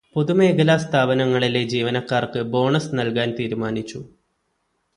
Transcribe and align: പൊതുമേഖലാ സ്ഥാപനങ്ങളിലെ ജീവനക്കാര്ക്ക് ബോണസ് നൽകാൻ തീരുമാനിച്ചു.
പൊതുമേഖലാ 0.15 0.77
സ്ഥാപനങ്ങളിലെ 0.77 1.61
ജീവനക്കാര്ക്ക് 1.63 2.41
ബോണസ് 2.53 2.91
നൽകാൻ 2.93 3.29
തീരുമാനിച്ചു. 3.39 3.99